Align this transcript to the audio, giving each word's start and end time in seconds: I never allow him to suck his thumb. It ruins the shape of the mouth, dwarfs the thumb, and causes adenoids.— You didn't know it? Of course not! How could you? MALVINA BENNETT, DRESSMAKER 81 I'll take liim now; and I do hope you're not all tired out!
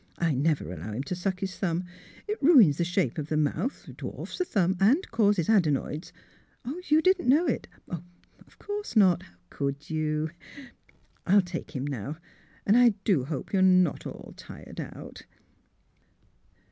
I 0.17 0.33
never 0.33 0.73
allow 0.73 0.93
him 0.93 1.03
to 1.03 1.15
suck 1.15 1.41
his 1.41 1.55
thumb. 1.59 1.83
It 2.27 2.41
ruins 2.41 2.77
the 2.79 2.83
shape 2.83 3.19
of 3.19 3.27
the 3.27 3.37
mouth, 3.37 3.87
dwarfs 3.97 4.39
the 4.39 4.45
thumb, 4.45 4.75
and 4.79 5.07
causes 5.11 5.47
adenoids.— 5.47 6.11
You 6.89 7.03
didn't 7.03 7.29
know 7.29 7.45
it? 7.45 7.67
Of 7.87 8.57
course 8.57 8.95
not! 8.95 9.21
How 9.21 9.33
could 9.51 9.91
you? 9.91 10.31
MALVINA 10.31 10.41
BENNETT, 10.47 10.95
DRESSMAKER 10.95 11.29
81 11.29 11.35
I'll 11.35 11.41
take 11.43 11.67
liim 11.67 11.87
now; 11.89 12.17
and 12.65 12.77
I 12.77 12.89
do 13.03 13.25
hope 13.25 13.53
you're 13.53 13.61
not 13.61 14.07
all 14.07 14.33
tired 14.37 14.79
out! 14.81 15.25